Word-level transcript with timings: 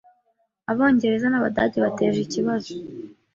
Abongereza 0.71 1.27
n'Abadage 1.29 1.77
bateje 1.85 2.19
ikibazo 2.23 2.71